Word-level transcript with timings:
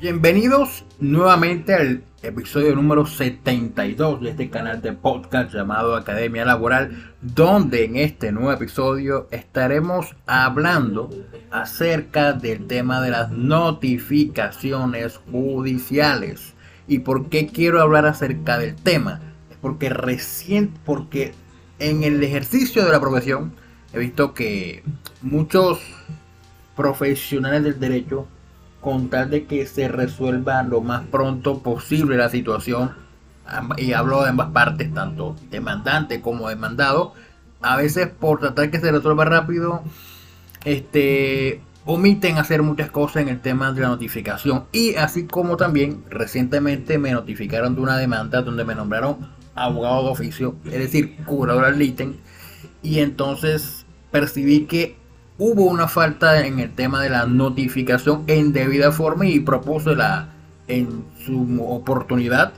Bienvenidos 0.00 0.86
nuevamente 0.98 1.74
al 1.74 2.02
episodio 2.22 2.74
número 2.74 3.04
72 3.04 4.22
de 4.22 4.30
este 4.30 4.48
canal 4.48 4.80
de 4.80 4.94
podcast 4.94 5.52
llamado 5.52 5.94
Academia 5.94 6.46
Laboral, 6.46 7.12
donde 7.20 7.84
en 7.84 7.96
este 7.96 8.32
nuevo 8.32 8.50
episodio 8.50 9.28
estaremos 9.30 10.16
hablando 10.26 11.10
acerca 11.50 12.32
del 12.32 12.66
tema 12.66 13.02
de 13.02 13.10
las 13.10 13.30
notificaciones 13.30 15.20
judiciales. 15.30 16.54
¿Y 16.88 17.00
por 17.00 17.28
qué 17.28 17.48
quiero 17.48 17.82
hablar 17.82 18.06
acerca 18.06 18.56
del 18.56 18.76
tema? 18.76 19.20
Porque 19.60 19.90
recién, 19.90 20.72
porque 20.86 21.34
en 21.78 22.04
el 22.04 22.22
ejercicio 22.24 22.86
de 22.86 22.90
la 22.90 23.00
profesión 23.00 23.52
he 23.92 23.98
visto 23.98 24.32
que 24.32 24.82
muchos 25.20 25.78
profesionales 26.74 27.64
del 27.64 27.80
derecho 27.80 28.26
con 28.80 29.08
tal 29.10 29.30
de 29.30 29.44
que 29.44 29.66
se 29.66 29.88
resuelva 29.88 30.62
lo 30.62 30.80
más 30.80 31.06
pronto 31.06 31.62
posible 31.62 32.16
la 32.16 32.28
situación, 32.28 32.92
y 33.76 33.92
hablo 33.92 34.22
de 34.22 34.30
ambas 34.30 34.50
partes, 34.50 34.92
tanto 34.94 35.36
demandante 35.50 36.20
como 36.20 36.48
demandado, 36.48 37.14
a 37.60 37.76
veces 37.76 38.08
por 38.08 38.40
tratar 38.40 38.70
que 38.70 38.80
se 38.80 38.90
resuelva 38.92 39.24
rápido, 39.24 39.82
este, 40.64 41.60
omiten 41.84 42.38
hacer 42.38 42.62
muchas 42.62 42.90
cosas 42.90 43.22
en 43.22 43.28
el 43.28 43.40
tema 43.40 43.72
de 43.72 43.80
la 43.80 43.88
notificación. 43.88 44.64
Y 44.72 44.94
así 44.94 45.26
como 45.26 45.56
también 45.56 46.04
recientemente 46.08 46.98
me 46.98 47.10
notificaron 47.12 47.74
de 47.74 47.80
una 47.80 47.96
demanda 47.96 48.42
donde 48.42 48.64
me 48.64 48.74
nombraron 48.74 49.28
abogado 49.54 50.04
de 50.04 50.10
oficio, 50.10 50.54
es 50.66 50.78
decir, 50.78 51.16
curador 51.24 51.64
al 51.64 51.82
ítem, 51.82 52.14
y 52.82 53.00
entonces 53.00 53.84
percibí 54.10 54.66
que 54.66 54.96
hubo 55.40 55.64
una 55.64 55.88
falta 55.88 56.46
en 56.46 56.60
el 56.60 56.70
tema 56.74 57.02
de 57.02 57.08
la 57.08 57.26
notificación 57.26 58.24
en 58.26 58.52
debida 58.52 58.92
forma 58.92 59.26
y 59.26 59.40
propuse 59.40 59.96
la, 59.96 60.28
en 60.68 61.02
su 61.24 61.64
oportunidad 61.66 62.52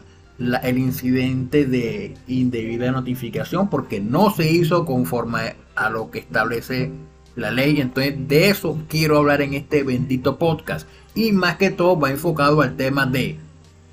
el 0.64 0.78
incidente 0.78 1.64
de 1.64 2.16
indebida 2.26 2.90
notificación 2.90 3.70
porque 3.70 4.00
no 4.00 4.30
se 4.30 4.50
hizo 4.50 4.84
conforme 4.84 5.54
a 5.76 5.90
lo 5.90 6.10
que 6.10 6.18
establece 6.18 6.90
la 7.36 7.52
ley. 7.52 7.80
Entonces 7.80 8.16
de 8.26 8.50
eso 8.50 8.76
quiero 8.88 9.18
hablar 9.18 9.42
en 9.42 9.54
este 9.54 9.84
bendito 9.84 10.36
podcast. 10.38 10.88
Y 11.14 11.30
más 11.30 11.58
que 11.58 11.70
todo 11.70 12.00
va 12.00 12.10
enfocado 12.10 12.62
al 12.62 12.74
tema 12.74 13.06
de 13.06 13.38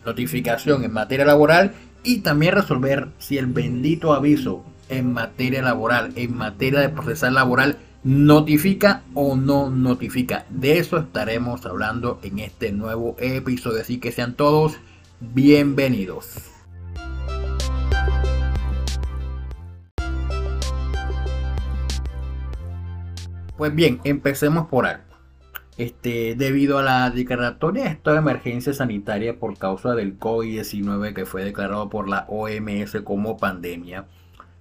notificación 0.03 0.83
en 0.83 0.93
materia 0.93 1.25
laboral 1.25 1.73
y 2.03 2.21
también 2.21 2.55
resolver 2.55 3.09
si 3.19 3.37
el 3.37 3.45
bendito 3.45 4.13
aviso 4.13 4.63
en 4.87 5.13
materia 5.13 5.61
laboral, 5.61 6.11
en 6.15 6.35
materia 6.35 6.79
de 6.79 6.89
procesal 6.89 7.35
laboral, 7.35 7.77
notifica 8.03 9.03
o 9.13 9.35
no 9.35 9.69
notifica. 9.69 10.45
De 10.49 10.79
eso 10.79 10.97
estaremos 10.97 11.65
hablando 11.65 12.19
en 12.23 12.39
este 12.39 12.71
nuevo 12.71 13.15
episodio. 13.19 13.81
Así 13.81 13.99
que 13.99 14.11
sean 14.11 14.35
todos 14.35 14.77
bienvenidos. 15.19 16.49
Pues 23.57 23.75
bien, 23.75 23.99
empecemos 24.05 24.67
por 24.67 24.85
algo. 24.85 25.03
Este, 25.77 26.35
debido 26.35 26.77
a 26.77 26.83
la 26.83 27.09
declaratoria 27.09 27.83
de 27.85 27.89
estado 27.91 28.15
de 28.15 28.21
emergencia 28.21 28.73
sanitaria 28.73 29.39
por 29.39 29.57
causa 29.57 29.95
del 29.95 30.19
COVID-19 30.19 31.13
que 31.13 31.25
fue 31.25 31.43
declarado 31.45 31.89
por 31.89 32.09
la 32.09 32.25
OMS 32.27 33.01
como 33.03 33.37
pandemia, 33.37 34.05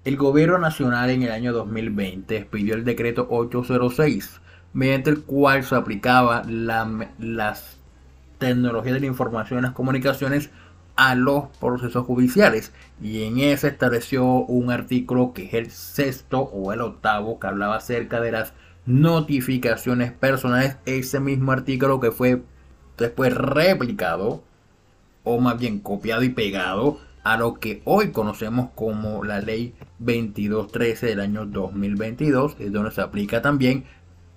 el 0.08 0.16
gobierno 0.16 0.56
nacional 0.56 1.10
en 1.10 1.22
el 1.22 1.32
año 1.32 1.52
2020 1.52 2.34
expidió 2.34 2.74
el 2.74 2.84
decreto 2.84 3.26
806, 3.28 4.40
mediante 4.72 5.10
el 5.10 5.20
cual 5.20 5.64
se 5.64 5.74
aplicaba 5.74 6.44
las 6.48 7.76
tecnologías 8.38 8.94
de 8.94 9.00
la 9.00 9.06
información 9.06 9.58
y 9.58 9.62
las 9.62 9.72
comunicaciones 9.72 10.48
a 10.96 11.14
los 11.14 11.48
procesos 11.60 12.06
judiciales. 12.06 12.72
Y 13.02 13.24
en 13.24 13.38
ese 13.38 13.68
estableció 13.68 14.24
un 14.24 14.70
artículo 14.70 15.34
que 15.34 15.44
es 15.44 15.52
el 15.52 15.70
sexto 15.70 16.40
o 16.40 16.72
el 16.72 16.80
octavo 16.80 17.38
que 17.38 17.46
hablaba 17.46 17.76
acerca 17.76 18.22
de 18.22 18.32
las 18.32 18.54
notificaciones 18.86 20.10
personales. 20.12 20.78
Ese 20.86 21.20
mismo 21.20 21.52
artículo 21.52 22.00
que 22.00 22.12
fue 22.12 22.40
después 22.96 23.34
replicado 23.34 24.42
o 25.24 25.38
más 25.38 25.58
bien 25.58 25.80
copiado 25.80 26.22
y 26.22 26.30
pegado 26.30 26.98
a 27.28 27.36
lo 27.36 27.60
que 27.60 27.82
hoy 27.84 28.10
conocemos 28.10 28.70
como 28.74 29.22
la 29.22 29.42
ley 29.42 29.74
2213 29.98 31.08
del 31.08 31.20
año 31.20 31.44
2022, 31.44 32.56
es 32.58 32.72
donde 32.72 32.90
se 32.90 33.02
aplica 33.02 33.42
también 33.42 33.84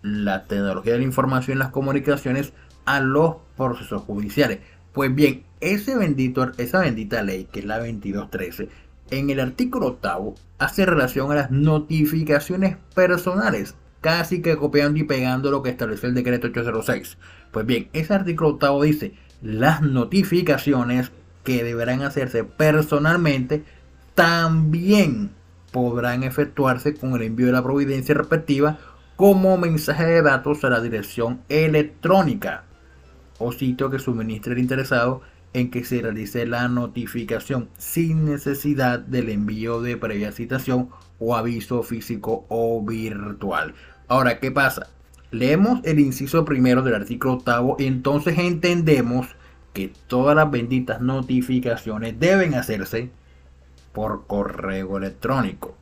la 0.01 0.43
tecnología 0.43 0.91
de 0.91 0.99
la 0.99 1.05
información 1.05 1.55
y 1.55 1.59
las 1.59 1.69
comunicaciones 1.69 2.51
a 2.83 2.99
los 2.99 3.35
procesos 3.55 4.01
judiciales. 4.01 4.59
Pues 4.91 5.15
bien, 5.15 5.43
ese 5.61 5.95
bendito, 5.95 6.51
esa 6.57 6.81
bendita 6.81 7.23
ley, 7.23 7.47
que 7.49 7.59
es 7.59 7.65
la 7.65 7.77
2213, 7.77 8.67
en 9.09 9.29
el 9.29 9.39
artículo 9.39 9.87
octavo 9.87 10.35
hace 10.57 10.85
relación 10.85 11.31
a 11.31 11.35
las 11.35 11.49
notificaciones 11.49 12.75
personales, 12.93 13.75
casi 14.01 14.41
que 14.41 14.57
copiando 14.57 14.99
y 14.99 15.03
pegando 15.03 15.49
lo 15.49 15.63
que 15.63 15.69
establece 15.69 16.07
el 16.07 16.13
decreto 16.13 16.47
806. 16.47 17.17
Pues 17.51 17.65
bien, 17.65 17.87
ese 17.93 18.13
artículo 18.13 18.49
octavo 18.49 18.83
dice, 18.83 19.13
las 19.41 19.81
notificaciones 19.81 21.13
que 21.43 21.63
deberán 21.63 22.01
hacerse 22.01 22.43
personalmente 22.43 23.63
también 24.15 25.31
podrán 25.71 26.23
efectuarse 26.23 26.93
con 26.93 27.15
el 27.15 27.23
envío 27.23 27.47
de 27.47 27.53
la 27.53 27.63
providencia 27.63 28.13
respectiva 28.13 28.77
como 29.15 29.57
mensaje 29.57 30.05
de 30.05 30.21
datos 30.21 30.63
a 30.63 30.69
la 30.69 30.81
dirección 30.81 31.41
electrónica 31.49 32.63
o 33.37 33.51
sitio 33.51 33.89
que 33.89 33.99
suministre 33.99 34.53
el 34.53 34.59
interesado 34.59 35.21
en 35.53 35.69
que 35.69 35.83
se 35.83 36.01
realice 36.01 36.45
la 36.45 36.67
notificación 36.67 37.69
sin 37.77 38.25
necesidad 38.25 38.99
del 38.99 39.29
envío 39.29 39.81
de 39.81 39.97
previa 39.97 40.31
citación 40.31 40.89
o 41.19 41.35
aviso 41.35 41.83
físico 41.83 42.45
o 42.49 42.83
virtual. 42.83 43.73
Ahora, 44.07 44.39
¿qué 44.39 44.51
pasa? 44.51 44.87
Leemos 45.31 45.79
el 45.83 45.99
inciso 45.99 46.45
primero 46.45 46.81
del 46.81 46.95
artículo 46.95 47.33
octavo 47.35 47.75
y 47.79 47.85
entonces 47.85 48.37
entendemos 48.37 49.27
que 49.73 49.93
todas 50.07 50.35
las 50.35 50.51
benditas 50.51 51.01
notificaciones 51.01 52.19
deben 52.19 52.55
hacerse 52.55 53.09
por 53.93 54.25
correo 54.27 54.97
electrónico. 54.97 55.75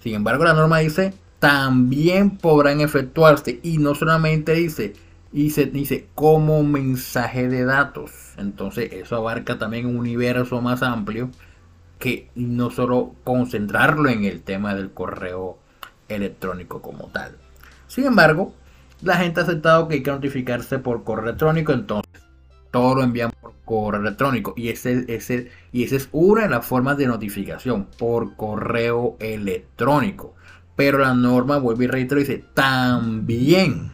Sin 0.00 0.14
embargo, 0.14 0.44
la 0.44 0.54
norma 0.54 0.78
dice 0.78 1.14
también 1.38 2.38
podrán 2.38 2.80
efectuarse 2.80 3.58
y 3.64 3.78
no 3.78 3.96
solamente 3.96 4.52
dice, 4.54 4.92
dice, 5.32 5.66
dice 5.66 6.06
como 6.14 6.62
mensaje 6.62 7.48
de 7.48 7.64
datos. 7.64 8.12
Entonces 8.36 8.92
eso 8.92 9.16
abarca 9.16 9.58
también 9.58 9.86
un 9.86 9.96
universo 9.96 10.60
más 10.60 10.82
amplio 10.84 11.30
que 11.98 12.28
no 12.34 12.70
solo 12.70 13.14
concentrarlo 13.24 14.08
en 14.08 14.24
el 14.24 14.42
tema 14.42 14.74
del 14.74 14.92
correo 14.92 15.58
electrónico 16.08 16.80
como 16.80 17.06
tal. 17.08 17.36
Sin 17.88 18.04
embargo, 18.04 18.54
la 19.02 19.16
gente 19.16 19.40
ha 19.40 19.42
aceptado 19.42 19.88
que 19.88 19.94
hay 19.96 20.02
que 20.02 20.10
notificarse 20.10 20.78
por 20.78 21.04
correo 21.04 21.24
electrónico, 21.24 21.72
entonces 21.72 22.22
todo 22.72 22.96
lo 22.96 23.04
envían 23.04 23.30
por 23.40 23.52
correo 23.64 24.00
electrónico. 24.00 24.54
Y 24.56 24.70
ese, 24.70 25.04
ese, 25.06 25.52
y 25.72 25.84
esa 25.84 25.96
es 25.96 26.08
una 26.10 26.42
de 26.42 26.48
las 26.48 26.66
formas 26.66 26.96
de 26.96 27.06
notificación, 27.06 27.86
por 27.96 28.34
correo 28.34 29.16
electrónico. 29.20 30.34
Pero 30.74 30.98
la 30.98 31.14
norma, 31.14 31.58
vuelve 31.58 31.84
y 31.84 31.88
reitero, 31.88 32.18
dice, 32.18 32.42
también 32.54 33.92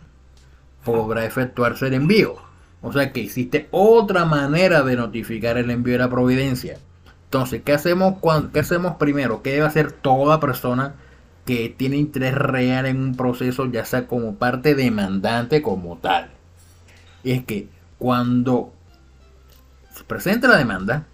podrá 0.85 1.27
efectuarse 1.27 1.89
el 1.89 1.95
envío. 1.95 2.37
O 2.81 2.93
sea 2.93 3.13
que 3.13 3.21
existe 3.21 3.69
otra 3.73 4.25
manera 4.25 4.83
de 4.83 4.97
notificar 4.97 5.59
el 5.59 5.71
envío 5.71 5.95
de 5.95 5.99
la 5.99 6.09
providencia. 6.09 6.79
Entonces, 7.25 7.63
¿qué 7.65 7.73
hacemos, 7.73 8.19
cuando, 8.21 8.53
¿qué 8.53 8.61
hacemos 8.61 8.97
primero? 8.97 9.43
¿Qué 9.43 9.51
debe 9.51 9.67
hacer 9.67 9.91
toda 9.91 10.39
persona 10.39 10.95
que 11.45 11.75
tiene 11.77 11.97
interés 11.97 12.35
real 12.35 12.87
en 12.87 13.03
un 13.03 13.17
proceso, 13.17 13.67
ya 13.67 13.85
sea 13.85 14.07
como 14.07 14.37
parte 14.37 14.77
demandante 14.77 15.63
como 15.63 15.99
tal? 15.99 16.31
Y 17.25 17.33
es 17.33 17.45
que 17.45 17.69
cuando 17.99 18.73
se 19.95 20.05
presente 20.05 20.49
la 20.49 20.57
demanda, 20.57 21.07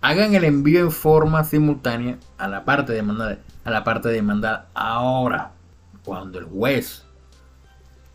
hagan 0.00 0.34
el 0.34 0.44
envío 0.44 0.80
en 0.80 0.92
forma 0.92 1.44
simultánea 1.44 2.18
a 2.38 2.48
la 2.48 2.64
parte 2.64 2.92
demandada. 2.92 3.38
A 3.64 3.70
la 3.70 3.82
parte 3.82 4.08
demandada. 4.10 4.68
Ahora, 4.74 5.52
cuando 6.04 6.38
el 6.38 6.44
juez 6.44 7.04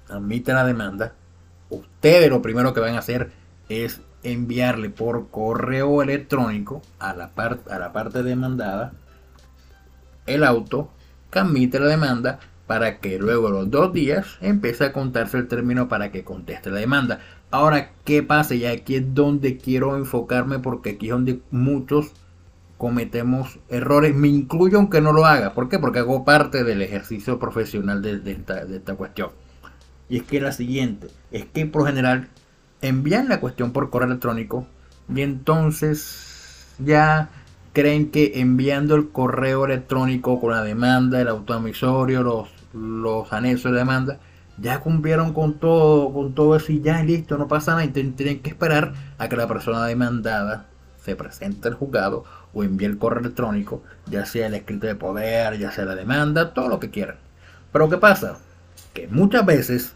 admite 0.09 0.53
la 0.53 0.65
demanda, 0.65 1.13
ustedes 1.69 2.29
lo 2.29 2.41
primero 2.41 2.73
que 2.73 2.79
van 2.79 2.95
a 2.95 2.99
hacer 2.99 3.31
es 3.67 4.01
enviarle 4.23 4.89
por 4.89 5.29
correo 5.29 6.01
electrónico 6.01 6.81
a 6.99 7.13
la, 7.13 7.31
a 7.35 7.79
la 7.79 7.91
parte 7.91 8.23
demandada 8.23 8.93
el 10.25 10.43
auto 10.43 10.89
que 11.31 11.39
admite 11.39 11.79
la 11.79 11.88
demanda 11.88 12.39
para 12.71 13.00
que 13.00 13.19
luego 13.19 13.50
los 13.50 13.69
dos 13.69 13.91
días 13.91 14.38
empiece 14.39 14.85
a 14.85 14.94
contarse 14.94 15.38
el 15.38 15.50
término 15.50 15.89
para 15.89 16.09
que 16.09 16.23
conteste 16.23 16.69
la 16.69 16.79
demanda. 16.79 17.19
Ahora, 17.51 17.91
¿qué 18.06 18.23
pasa? 18.23 18.56
Y 18.56 18.65
aquí 18.65 18.95
es 18.95 19.13
donde 19.13 19.57
quiero 19.57 19.97
enfocarme 19.97 20.57
porque 20.59 20.91
aquí 20.91 21.07
es 21.07 21.12
donde 21.12 21.41
muchos 21.51 22.13
cometemos 22.77 23.59
errores. 23.68 24.15
Me 24.15 24.29
incluyo 24.29 24.77
aunque 24.77 25.01
no 25.01 25.12
lo 25.12 25.25
haga. 25.25 25.53
¿Por 25.53 25.68
qué? 25.68 25.79
Porque 25.79 26.00
hago 26.00 26.23
parte 26.23 26.63
del 26.63 26.81
ejercicio 26.81 27.39
profesional 27.39 28.01
de, 28.01 28.21
esta, 28.31 28.95
cuestión. 28.95 29.31
Y 30.07 30.19
es 30.19 30.24
que 30.24 30.39
la 30.39 30.53
siguiente, 30.53 31.07
es 31.33 31.44
que 31.44 31.65
por 31.65 31.85
general 31.85 32.29
envían 32.81 33.27
la 33.27 33.41
cuestión 33.41 33.74
por 33.74 33.89
correo 33.89 34.07
electrónico 34.07 34.65
y 35.13 35.24
entonces 35.24 36.74
ya 36.79 37.31
creen 37.74 38.12
que 38.12 38.39
enviando 38.39 38.95
el 38.95 39.09
correo 39.09 39.65
electrónico 39.65 40.39
con 40.39 40.51
la 40.51 40.63
demanda, 40.63 41.19
el 41.19 41.27
autoamisorio, 41.27 42.24
los, 42.24 42.60
los 42.73 43.31
anexos 43.33 43.71
de 43.71 43.79
demanda, 43.79 44.19
ya 44.57 44.79
cumplieron 44.79 45.33
con 45.33 45.56
todo, 45.56 46.13
con 46.13 46.33
todo 46.33 46.56
eso 46.56 46.71
y 46.71 46.81
ya 46.81 47.03
listo, 47.03 47.38
no 47.38 47.47
pasa 47.47 47.71
nada. 47.71 47.85
Y 47.85 47.89
tienen 47.89 48.41
que 48.41 48.50
esperar 48.50 48.94
a 49.18 49.29
que 49.29 49.35
la 49.35 49.47
persona 49.47 49.85
demandada 49.85 50.68
se 51.03 51.15
presente 51.15 51.68
al 51.68 51.73
juzgado 51.73 52.23
o 52.53 52.63
envíe 52.63 52.85
el 52.85 52.97
correo 52.97 53.21
electrónico, 53.21 53.81
ya 54.07 54.25
sea 54.25 54.47
el 54.47 54.53
escrito 54.53 54.88
de 54.88 54.95
poder, 54.95 55.57
ya 55.57 55.71
sea 55.71 55.85
la 55.85 55.95
demanda, 55.95 56.53
todo 56.53 56.68
lo 56.69 56.79
que 56.79 56.91
quieran. 56.91 57.15
Pero 57.71 57.89
¿qué 57.89 57.97
pasa? 57.97 58.38
Que 58.94 59.07
muchas 59.07 59.45
veces 59.45 59.94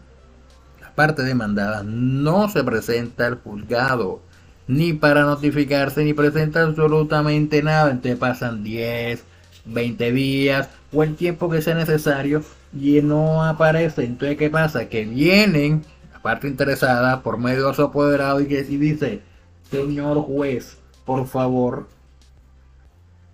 la 0.80 0.92
parte 0.94 1.22
demandada 1.22 1.82
no 1.84 2.48
se 2.48 2.64
presenta 2.64 3.26
al 3.26 3.36
juzgado 3.36 4.22
ni 4.66 4.94
para 4.94 5.22
notificarse 5.22 6.02
ni 6.04 6.12
presenta 6.12 6.62
absolutamente 6.62 7.62
nada. 7.62 7.90
Entonces 7.90 8.18
pasan 8.18 8.64
10, 8.64 9.22
20 9.66 10.12
días 10.12 10.68
o 10.92 11.02
el 11.02 11.14
tiempo 11.14 11.50
que 11.50 11.62
sea 11.62 11.74
necesario 11.74 12.42
y 12.80 13.00
no 13.02 13.42
aparece. 13.42 14.04
Entonces, 14.04 14.36
¿qué 14.36 14.50
pasa? 14.50 14.88
Que 14.88 15.04
vienen 15.04 15.82
la 16.12 16.20
parte 16.20 16.48
interesada 16.48 17.22
por 17.22 17.38
medio 17.38 17.68
de 17.68 17.74
su 17.74 17.82
apoderado 17.82 18.40
y 18.40 18.46
que 18.46 18.62
dice, 18.62 19.22
señor 19.70 20.18
juez, 20.22 20.78
por 21.04 21.26
favor, 21.26 21.88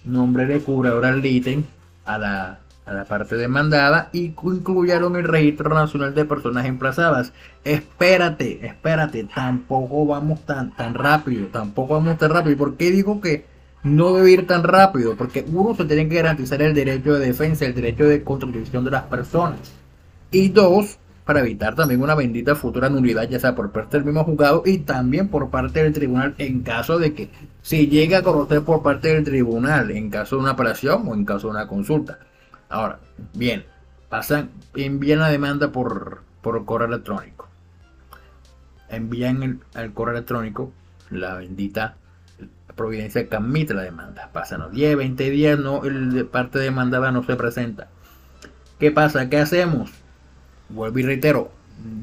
nombre 0.05 0.47
de 0.47 0.61
curador 0.61 1.05
al 1.05 1.25
ítem 1.25 1.65
a 2.05 2.19
la, 2.19 2.59
a 2.85 2.93
la 2.93 3.05
parte 3.05 3.37
demandada 3.37 4.09
y 4.12 4.35
incluyeron 4.43 5.17
el 5.17 5.25
registro 5.25 5.75
nacional 5.75 6.15
de 6.15 6.25
personas 6.25 6.67
emplazadas. 6.67 7.33
Espérate, 7.65 8.67
espérate, 8.67 9.25
tampoco 9.25 10.06
vamos 10.06 10.45
tan, 10.45 10.75
tan 10.77 10.95
rápido, 10.95 11.47
tampoco 11.47 11.95
vamos 11.95 12.19
tan 12.19 12.31
rápido. 12.31 12.56
¿Por 12.56 12.77
qué 12.77 12.91
digo 12.91 13.21
que 13.21 13.51
no 13.82 14.14
debe 14.14 14.31
ir 14.31 14.46
tan 14.46 14.62
rápido? 14.62 15.17
Porque 15.17 15.44
uno 15.52 15.75
se 15.75 15.84
tiene 15.84 16.08
que 16.08 16.17
garantizar 16.17 16.62
el 16.62 16.75
derecho 16.75 17.14
de 17.14 17.26
defensa, 17.26 17.67
el 17.67 17.75
derecho 17.75 18.05
de 18.05 18.23
contribución 18.23 18.84
de 18.84 18.90
las 18.90 19.05
personas. 19.05 19.58
Y 20.31 20.49
dos, 20.49 20.99
para 21.25 21.40
evitar 21.40 21.75
también 21.75 22.02
una 22.02 22.14
bendita 22.14 22.55
futura 22.55 22.88
nulidad, 22.88 23.29
ya 23.29 23.38
sea 23.38 23.55
por 23.55 23.70
parte 23.70 23.96
del 23.96 24.06
mismo 24.06 24.25
juzgado 24.25 24.62
y 24.64 24.79
también 24.79 25.29
por 25.29 25.50
parte 25.50 25.82
del 25.82 25.93
tribunal 25.93 26.34
en 26.38 26.62
caso 26.62 26.99
de 26.99 27.14
que 27.14 27.31
se 27.62 27.87
llegue 27.87 28.17
a 28.17 28.23
conocer 28.23 28.62
por 28.62 28.82
parte 28.82 29.14
del 29.14 29.25
tribunal, 29.25 29.90
en 29.90 30.11
caso 30.11 30.37
de 30.37 30.43
una 30.43 30.52
apelación 30.52 31.06
o 31.06 31.14
en 31.14 31.25
caso 31.25 31.49
de 31.49 31.52
una 31.52 31.67
consulta. 31.69 32.19
Ahora, 32.69 32.99
bien, 33.35 33.64
pasan, 34.08 34.50
envían 34.75 35.20
la 35.20 35.28
demanda 35.28 35.70
por, 35.70 36.23
por 36.40 36.64
correo 36.64 36.88
electrónico. 36.88 37.49
Envían 38.88 39.61
el, 39.75 39.93
correo 39.93 40.14
electrónico 40.14 40.73
la 41.11 41.37
bendita 41.37 41.96
providencia 42.77 43.29
que 43.29 43.75
la 43.75 43.83
demanda. 43.83 44.31
Pasan 44.33 44.61
los 44.61 44.73
10, 44.73 44.97
20 44.97 45.31
días, 45.31 45.59
no, 45.59 45.85
el 45.85 46.27
parte 46.27 46.59
demandada 46.59 47.13
no 47.13 47.25
se 47.25 47.37
presenta. 47.37 47.89
¿Qué 48.79 48.91
pasa? 48.91 49.29
¿Qué 49.29 49.39
hacemos? 49.39 49.91
vuelvo 50.73 50.99
y 50.99 51.03
reitero, 51.03 51.51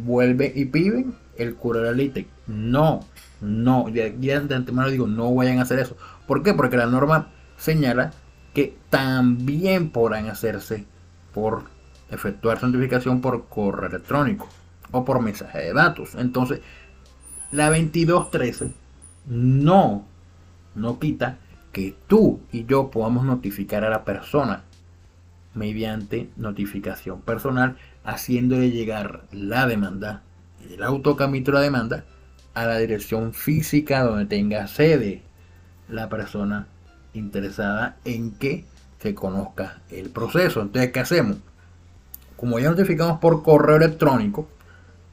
vuelve 0.04 0.52
y 0.56 0.66
piden 0.66 1.16
el 1.38 1.56
curar 1.56 2.00
ítem. 2.00 2.26
No, 2.48 3.02
no, 3.42 3.90
ya, 3.90 4.10
de 4.10 4.56
antemano 4.56 4.90
digo, 4.90 5.08
no 5.08 5.34
vayan 5.34 5.60
a 5.60 5.64
hacer 5.64 5.80
eso. 5.80 5.98
¿Por 6.28 6.44
qué? 6.44 6.54
Porque 6.54 6.78
la 6.78 6.86
norma 6.86 7.30
señala 7.58 8.12
que 8.54 8.78
también 8.90 9.90
podrán 9.90 10.28
hacerse 10.28 10.86
por 11.34 11.64
efectuar 12.10 12.62
notificación 12.64 13.22
por 13.22 13.48
correo 13.48 13.90
electrónico 13.90 14.50
o 14.92 15.06
por 15.06 15.22
mensaje 15.22 15.60
de 15.60 15.74
datos. 15.74 16.16
Entonces, 16.16 16.62
la 17.52 17.68
2213 17.68 18.72
no, 19.28 20.06
no 20.76 21.00
quita 21.00 21.38
que 21.72 21.96
tú 22.08 22.42
y 22.52 22.66
yo 22.66 22.90
podamos 22.92 23.26
notificar 23.26 23.84
a 23.84 23.90
la 23.90 24.04
persona 24.04 24.64
mediante 25.54 26.30
notificación 26.38 27.22
personal 27.22 27.78
haciéndole 28.04 28.72
llegar 28.72 29.24
la 29.32 29.68
demanda, 29.68 30.24
el 30.70 30.84
autocamito 30.84 31.52
de 31.52 31.58
la 31.58 31.64
demanda, 31.64 32.06
a 32.54 32.66
la 32.66 32.78
dirección 32.78 33.34
física 33.34 34.04
donde 34.04 34.26
tenga 34.26 34.68
sede 34.68 35.22
la 35.88 36.10
persona 36.10 36.68
interesada 37.14 37.98
en 38.06 38.32
que 38.32 38.66
se 39.00 39.16
conozca 39.16 39.82
el 39.90 40.10
proceso. 40.10 40.62
Entonces, 40.62 40.92
¿qué 40.92 41.00
hacemos? 41.00 41.38
Como 42.36 42.60
ya 42.60 42.70
notificamos 42.70 43.20
por 43.20 43.44
correo 43.44 43.78
electrónico, 43.78 44.48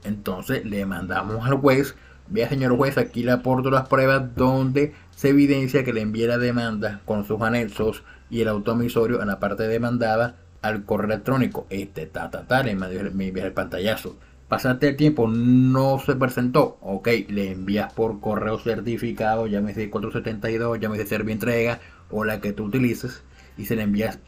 entonces 0.04 0.64
le 0.64 0.86
mandamos 0.86 1.46
al 1.46 1.54
juez, 1.54 1.94
vea 2.28 2.48
señor 2.48 2.76
juez, 2.76 2.98
aquí 2.98 3.22
le 3.22 3.32
aporto 3.32 3.70
las 3.70 3.88
pruebas 3.88 4.34
donde 4.34 4.94
se 5.16 5.30
evidencia 5.30 5.82
que 5.82 5.94
le 5.94 6.02
envía 6.02 6.28
la 6.28 6.36
demanda 6.36 7.00
con 7.06 7.24
sus 7.24 7.40
anexos 7.40 8.04
y 8.28 8.42
el 8.42 8.48
automisorio 8.48 9.22
en 9.22 9.28
la 9.28 9.40
parte 9.40 9.66
demandada 9.66 10.36
al 10.60 10.84
correo 10.84 11.06
electrónico, 11.06 11.66
este, 11.70 12.04
ta, 12.04 12.30
ta, 12.30 12.46
ta, 12.46 12.62
le 12.62 12.72
envía 12.72 13.46
el 13.46 13.52
pantallazo. 13.52 14.16
Pasaste 14.48 14.88
el 14.88 14.96
tiempo, 14.96 15.26
no 15.26 15.98
se 15.98 16.16
presentó, 16.16 16.76
ok, 16.82 17.08
le 17.28 17.50
envías 17.50 17.92
por 17.94 18.20
correo 18.20 18.58
certificado, 18.58 19.46
llámese 19.46 19.88
472, 19.88 20.78
llámese 20.78 21.06
Servio 21.06 21.32
Entrega 21.32 21.80
o 22.10 22.24
la 22.24 22.40
que 22.42 22.52
tú 22.52 22.64
utilices, 22.64 23.24
y 23.56 23.64
se 23.64 23.74
le 23.74 23.82
envías 23.82 24.18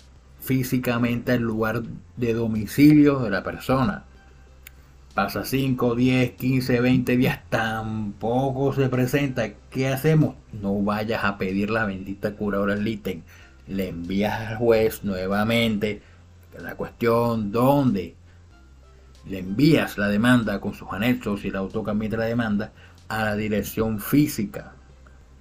físicamente 0.41 1.33
al 1.33 1.43
lugar 1.43 1.83
de 2.17 2.33
domicilio 2.33 3.19
de 3.19 3.31
la 3.31 3.43
persona. 3.43 4.07
Pasa 5.19 5.45
5, 5.45 5.97
10, 5.97 6.37
15, 6.37 6.81
20 6.81 7.17
días, 7.17 7.41
tampoco 7.49 8.73
se 8.73 8.89
presenta. 8.89 9.51
¿Qué 9.69 9.89
hacemos? 9.89 10.37
No 10.53 10.81
vayas 10.81 11.25
a 11.25 11.39
pedir 11.39 11.71
la 11.71 11.87
bendita 11.87 12.37
curadora 12.37 12.75
el 12.75 12.87
ítem. 12.87 13.23
Le 13.67 13.89
envías 13.89 14.39
al 14.39 14.57
juez 14.59 15.03
nuevamente 15.03 16.03
la 16.63 16.77
cuestión 16.77 17.51
donde 17.51 18.15
le 19.27 19.41
envías 19.41 19.99
la 19.99 20.07
demanda 20.07 20.61
con 20.61 20.75
sus 20.75 20.87
anexos 20.93 21.45
y 21.45 21.49
el 21.49 21.55
de 21.55 22.17
la 22.17 22.25
demanda 22.25 22.71
a 23.09 23.25
la 23.25 23.35
dirección 23.35 23.99
física 23.99 24.75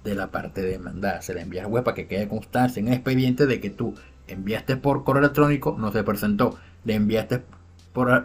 de 0.02 0.16
la 0.16 0.32
parte 0.32 0.62
demandada. 0.62 1.22
Se 1.22 1.34
le 1.34 1.42
envía 1.42 1.62
al 1.62 1.70
web 1.70 1.84
para 1.84 1.94
que 1.94 2.08
quede 2.08 2.26
constancia 2.26 2.80
en 2.80 2.88
el 2.88 2.94
expediente 2.94 3.46
de 3.46 3.60
que 3.60 3.70
tú 3.70 3.94
enviaste 4.26 4.76
por 4.76 5.04
correo 5.04 5.22
electrónico, 5.22 5.76
no 5.78 5.92
se 5.92 6.02
presentó. 6.02 6.58
Le 6.84 6.94
enviaste 6.96 7.44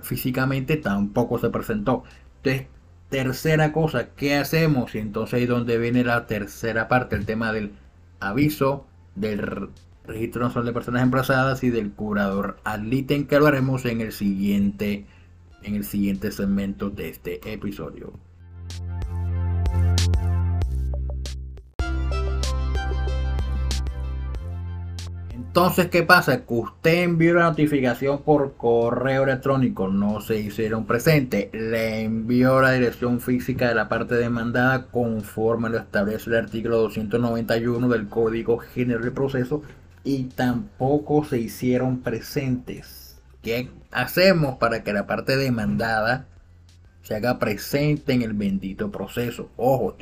físicamente, 0.01 0.77
tampoco 0.77 1.39
se 1.39 1.49
presentó. 1.49 2.03
Entonces, 2.37 2.67
tercera 3.09 3.71
cosa, 3.71 4.09
¿qué 4.15 4.36
hacemos? 4.36 4.95
Y 4.95 5.00
entonces 5.00 5.36
ahí 5.36 5.45
donde 5.45 5.77
viene 5.77 6.03
la 6.03 6.25
tercera 6.27 6.88
parte, 6.88 7.15
el 7.15 7.25
tema 7.25 7.53
del 7.53 7.74
aviso, 8.19 8.86
del 9.15 9.69
registro 10.05 10.43
nacional 10.43 10.65
de 10.65 10.74
personas 10.74 11.03
emplazadas 11.03 11.63
y 11.63 11.69
del 11.69 11.91
curador 11.91 12.57
al 12.63 12.91
ítem 12.93 13.27
que 13.27 13.39
lo 13.39 13.48
haremos 13.48 13.86
en 13.86 14.01
el 14.01 14.12
siguiente 14.12 15.05
en 15.63 15.75
el 15.75 15.86
siguiente 15.86 16.31
segmento 16.31 16.89
de 16.89 17.09
este 17.09 17.53
episodio. 17.53 18.13
Entonces, 25.55 25.89
¿qué 25.89 26.01
pasa? 26.01 26.48
Que 26.48 26.53
usted 26.55 27.03
envió 27.03 27.36
la 27.36 27.43
notificación 27.43 28.24
por 28.24 28.57
correo 28.57 29.22
electrónico, 29.22 29.88
no 29.88 30.19
se 30.19 30.39
hicieron 30.39 30.88
presente, 30.88 31.51
le 31.53 32.01
envió 32.01 32.60
la 32.60 32.72
dirección 32.72 33.22
física 33.22 33.67
de 33.67 33.75
la 33.75 33.88
parte 33.88 34.15
demandada 34.15 34.88
conforme 34.88 35.69
lo 35.69 35.77
establece 35.77 36.31
el 36.31 36.38
artículo 36.38 36.77
291 36.77 37.88
del 37.88 38.10
Código 38.10 38.57
General 38.57 39.03
de 39.03 39.12
Proceso 39.12 39.62
y 40.03 40.24
tampoco 40.24 41.24
se 41.24 41.38
hicieron 41.38 42.00
presentes. 42.00 43.22
¿Qué 43.43 43.69
hacemos 43.91 44.57
para 44.57 44.83
que 44.83 44.91
la 44.91 45.05
parte 45.05 45.38
demandada 45.38 46.25
se 47.03 47.13
haga 47.13 47.38
presente 47.38 48.13
en 48.13 48.24
el 48.24 48.33
bendito 48.33 48.89
proceso? 48.89 49.51
Ojo, 49.57 49.93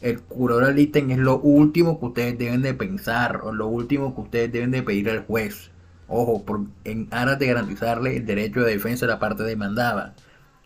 el 0.00 0.20
curador 0.20 0.66
del 0.66 0.78
ítem 0.78 1.10
es 1.10 1.18
lo 1.18 1.40
último 1.40 1.98
que 1.98 2.06
ustedes 2.06 2.38
deben 2.38 2.62
de 2.62 2.74
pensar 2.74 3.40
o 3.42 3.52
lo 3.52 3.66
último 3.66 4.14
que 4.14 4.20
ustedes 4.20 4.52
deben 4.52 4.70
de 4.70 4.82
pedir 4.82 5.10
al 5.10 5.24
juez. 5.24 5.70
Ojo, 6.06 6.44
por, 6.44 6.60
en 6.84 7.08
aras 7.10 7.38
de 7.38 7.48
garantizarle 7.48 8.16
el 8.16 8.26
derecho 8.26 8.60
de 8.60 8.72
defensa 8.72 9.06
de 9.06 9.12
la 9.12 9.18
parte 9.18 9.42
demandada. 9.42 10.14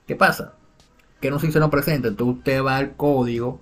¿Qué 0.07 0.17
pasa? 0.17 0.55
Que 1.21 1.31
no 1.31 1.39
se 1.39 1.49
hicieron 1.49 1.71
presentes. 1.71 2.12
Entonces 2.12 2.39
usted 2.39 2.62
va 2.62 2.77
al 2.77 2.95
código 2.97 3.61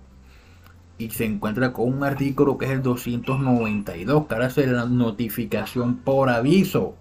y 0.98 1.10
se 1.10 1.24
encuentra 1.24 1.72
con 1.72 1.92
un 1.92 2.04
artículo 2.04 2.58
que 2.58 2.66
es 2.66 2.72
el 2.72 2.82
292, 2.82 4.26
que 4.26 4.34
ahora 4.34 4.50
la 4.56 4.86
notificación 4.86 5.96
por 5.98 6.28
aviso. 6.28 6.94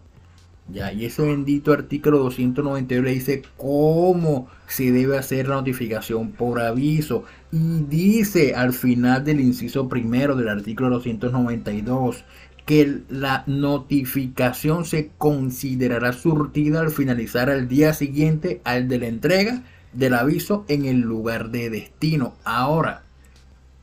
Ya, 0.71 0.93
y 0.93 1.05
ese 1.05 1.23
bendito 1.23 1.73
artículo 1.73 2.19
292 2.19 3.03
le 3.03 3.11
dice 3.11 3.41
cómo 3.57 4.47
se 4.67 4.91
debe 4.91 5.17
hacer 5.17 5.47
la 5.47 5.55
notificación 5.55 6.31
por 6.31 6.61
aviso. 6.61 7.23
Y 7.51 7.81
dice 7.89 8.53
al 8.53 8.73
final 8.73 9.23
del 9.23 9.41
inciso 9.41 9.89
primero 9.89 10.35
del 10.35 10.49
artículo 10.49 10.91
292 10.91 12.23
que 12.67 13.01
la 13.09 13.43
notificación 13.47 14.85
se 14.85 15.09
considerará 15.17 16.13
surtida 16.13 16.81
al 16.81 16.91
finalizar 16.91 17.49
el 17.49 17.67
día 17.67 17.93
siguiente 17.93 18.61
al 18.63 18.87
de 18.87 18.99
la 18.99 19.07
entrega 19.07 19.63
del 19.93 20.13
aviso 20.13 20.65
en 20.67 20.85
el 20.85 20.99
lugar 20.99 21.49
de 21.49 21.71
destino. 21.71 22.35
Ahora, 22.43 23.01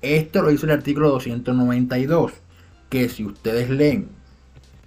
esto 0.03 0.41
lo 0.43 0.51
dice 0.51 0.67
el 0.67 0.73
artículo 0.73 1.11
292, 1.11 2.33
que 2.89 3.09
si 3.09 3.25
ustedes 3.25 3.71
leen, 3.71 4.09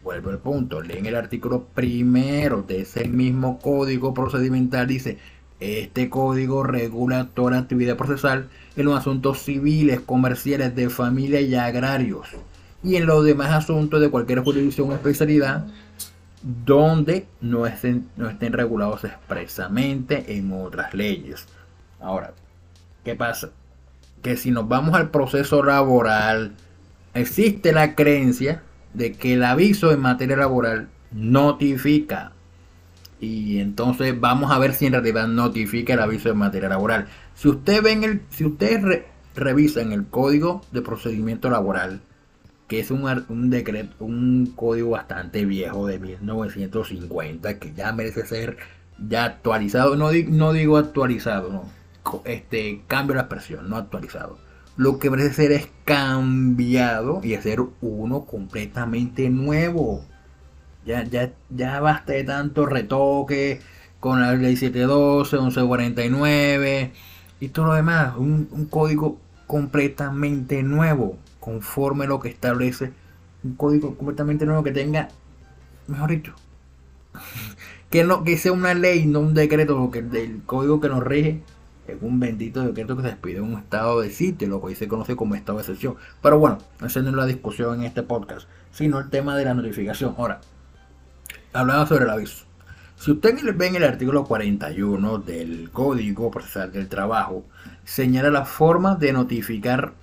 vuelvo 0.10 0.32
al 0.32 0.40
punto, 0.40 0.82
leen 0.82 1.06
el 1.06 1.16
artículo 1.16 1.66
primero 1.76 2.64
de 2.64 2.82
ese 2.82 3.08
mismo 3.08 3.60
código 3.60 4.12
procedimental, 4.12 4.88
dice, 4.88 5.20
este 5.60 6.10
código 6.10 6.64
regula 6.64 7.30
toda 7.32 7.60
actividad 7.60 7.96
procesal 7.96 8.50
en 8.76 8.86
los 8.86 8.98
asuntos 8.98 9.44
civiles, 9.44 10.00
comerciales, 10.00 10.76
de 10.76 10.90
familia 10.90 11.42
y 11.42 11.54
agrarios, 11.54 12.28
y 12.84 12.96
en 12.96 13.06
los 13.06 13.24
demás 13.24 13.52
asuntos 13.52 14.02
de 14.02 14.10
cualquier 14.10 14.40
jurisdicción 14.40 14.90
o 14.90 14.94
especialidad 14.96 15.68
donde 16.42 17.28
no 17.40 17.68
estén, 17.68 18.10
no 18.18 18.30
estén 18.30 18.54
regulados 18.54 19.04
expresamente 19.04 20.38
en 20.38 20.52
otras 20.52 20.96
leyes. 20.96 21.46
Ahora, 22.00 22.34
¿qué 23.04 23.14
pasa? 23.14 23.52
Que 24.24 24.38
si 24.38 24.50
nos 24.50 24.68
vamos 24.68 24.96
al 24.96 25.12
proceso 25.12 25.62
laboral, 25.62 26.56
existe 27.14 27.74
la 27.74 27.94
creencia 27.94 28.64
de 28.94 29.14
que 29.14 29.34
el 29.34 29.44
aviso 29.44 29.92
en 29.92 30.00
materia 30.02 30.36
laboral 30.36 30.90
notifica. 31.12 32.34
Y 33.20 33.60
entonces 33.60 34.20
vamos 34.20 34.52
a 34.52 34.60
ver 34.60 34.74
si 34.74 34.86
en 34.86 34.94
realidad 34.94 35.28
notifica 35.28 35.94
el 35.94 36.00
aviso 36.00 36.30
en 36.30 36.38
materia 36.38 36.70
laboral. 36.70 37.08
Si 37.36 37.50
usted 37.50 37.84
ven 37.84 38.04
el, 38.04 38.22
si 38.30 38.46
ustedes 38.46 39.04
revisan 39.36 39.92
el 39.92 40.06
código 40.08 40.62
de 40.72 40.82
procedimiento 40.82 41.50
laboral, 41.50 42.02
que 42.68 42.80
es 42.80 42.92
un, 42.92 43.04
un 43.30 43.50
decreto, 43.50 44.06
un 44.06 44.54
código 44.56 44.92
bastante 44.92 45.44
viejo 45.46 45.88
de 45.88 46.00
1950 46.00 47.60
que 47.60 47.74
ya 47.74 47.92
merece 47.92 48.26
ser 48.26 48.58
ya 49.08 49.26
actualizado. 49.26 49.96
No, 49.96 50.12
no 50.12 50.54
digo 50.54 50.78
actualizado, 50.78 51.50
no. 51.52 51.66
Este, 52.26 52.84
cambio 52.88 53.16
la 53.16 53.22
expresión, 53.22 53.70
no 53.70 53.78
actualizado. 53.78 54.40
Lo 54.80 54.98
que 54.98 55.10
merece 55.10 55.34
ser 55.34 55.52
es 55.52 55.68
cambiado 55.84 57.20
y 57.22 57.34
hacer 57.34 57.60
uno 57.82 58.24
completamente 58.24 59.30
nuevo. 59.30 60.06
Ya, 60.86 61.04
ya, 61.04 61.34
ya 61.50 61.82
basta 61.82 62.14
de 62.14 62.24
tanto 62.24 62.66
retoque 62.66 63.60
con 64.00 64.22
la 64.22 64.34
ley 64.36 64.56
712, 64.56 65.36
1149 65.36 66.94
y 67.42 67.50
todo 67.50 67.66
lo 67.68 67.74
demás. 67.74 68.16
Un, 68.16 68.48
un 68.52 68.68
código 68.68 69.18
completamente 69.48 70.64
nuevo 70.64 71.18
conforme 71.42 72.08
lo 72.08 72.22
que 72.22 72.30
establece 72.30 72.94
un 73.44 73.56
código 73.56 73.96
completamente 73.96 74.46
nuevo 74.46 74.64
que 74.64 74.72
tenga, 74.72 75.10
mejor 75.88 76.12
dicho, 76.12 76.34
que 77.90 78.06
no 78.06 78.24
que 78.24 78.38
sea 78.38 78.54
una 78.54 78.74
ley, 78.74 79.06
no 79.06 79.20
un 79.20 79.34
decreto, 79.34 79.78
porque 79.78 80.00
el 80.00 80.42
código 80.46 80.80
que 80.80 80.88
nos 80.88 81.04
rige 81.04 81.42
es 81.94 82.02
un 82.02 82.20
bendito 82.20 82.62
decreto 82.62 82.96
que 82.96 83.04
se 83.04 83.10
despide 83.10 83.38
en 83.38 83.44
un 83.44 83.60
estado 83.60 84.02
de 84.02 84.10
sitio, 84.10 84.48
lo 84.48 84.62
que 84.62 84.76
se 84.76 84.88
conoce 84.88 85.16
como 85.16 85.36
estado 85.36 85.58
de 85.58 85.64
excepción. 85.64 85.96
Pero 86.22 86.40
bueno, 86.40 86.58
esa 86.86 87.02
no 87.02 87.10
es 87.10 87.16
la 87.16 87.26
discusión 87.26 87.80
en 87.80 87.86
este 87.86 88.04
podcast, 88.04 88.48
sino 88.72 89.00
el 89.00 89.10
tema 89.10 89.36
de 89.38 89.46
la 89.46 89.54
notificación. 89.54 90.16
Ahora, 90.18 90.42
hablaba 91.54 91.86
sobre 91.88 92.06
el 92.06 92.10
aviso. 92.10 92.46
Si 93.00 93.12
usted 93.12 93.34
ve 93.56 93.68
en 93.68 93.76
el 93.78 93.86
artículo 93.86 94.26
41 94.26 95.20
del 95.20 95.70
Código 95.72 96.30
Procesal 96.32 96.72
del 96.74 96.90
Trabajo, 96.90 97.46
señala 97.86 98.30
la 98.30 98.44
forma 98.44 98.96
de 98.96 99.14
notificar 99.14 99.94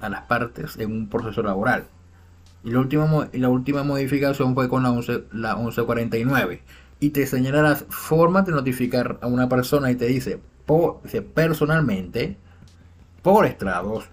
a 0.00 0.08
las 0.08 0.22
partes 0.22 0.76
en 0.76 0.90
un 0.90 1.08
proceso 1.08 1.42
laboral. 1.42 1.84
Y 2.64 2.70
la 2.72 2.80
última, 2.80 3.28
la 3.32 3.48
última 3.48 3.84
modificación 3.84 4.54
fue 4.54 4.68
con 4.68 4.82
la, 4.82 4.90
11, 4.90 5.24
la 5.32 5.54
1149. 5.54 6.62
Y 6.98 7.10
te 7.10 7.26
señala 7.26 7.62
las 7.62 7.84
formas 7.88 8.44
de 8.44 8.52
notificar 8.52 9.18
a 9.22 9.28
una 9.28 9.48
persona 9.48 9.90
y 9.92 9.94
te 9.94 10.06
dice, 10.06 10.40
por, 10.66 11.00
personalmente, 11.34 12.36
por 13.22 13.46
estrados, 13.46 14.04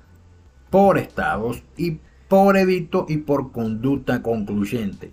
por 0.69 0.97
estados 0.97 1.61
y 1.77 1.99
por 2.27 2.57
edicto 2.57 3.05
y 3.09 3.17
por 3.17 3.51
conducta 3.51 4.21
concluyente. 4.21 5.11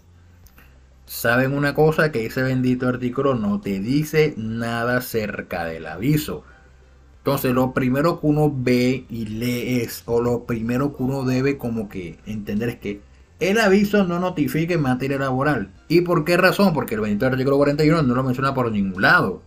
¿Saben 1.06 1.54
una 1.54 1.75
cosa? 1.75 2.12
Que 2.12 2.26
ese 2.26 2.42
bendito 2.42 2.87
artículo 2.87 3.35
no 3.35 3.61
te 3.61 3.80
dice 3.80 4.35
nada 4.37 4.99
acerca 4.99 5.64
del 5.64 5.87
aviso. 5.87 6.44
Entonces, 7.18 7.52
lo 7.52 7.75
primero 7.75 8.20
que 8.20 8.26
uno 8.28 8.50
ve 8.54 9.04
y 9.11 9.26
lee 9.26 9.80
es, 9.80 10.02
o 10.06 10.23
lo 10.23 10.44
primero 10.44 10.97
que 10.97 11.02
uno 11.02 11.25
debe 11.25 11.59
como 11.59 11.88
que 11.88 12.18
entender 12.26 12.68
es 12.70 12.76
que 12.76 13.00
el 13.40 13.59
aviso 13.59 14.04
no 14.04 14.20
notifica 14.20 14.75
en 14.75 14.82
materia 14.82 15.18
laboral. 15.18 15.73
¿Y 15.88 16.02
por 16.02 16.25
qué 16.25 16.37
razón? 16.37 16.73
Porque 16.73 16.94
el 16.94 17.00
bendito 17.00 17.26
artículo 17.26 17.56
41 17.56 18.02
no 18.02 18.14
lo 18.14 18.23
menciona 18.23 18.54
por 18.54 18.70
ningún 18.70 19.02
lado. 19.02 19.42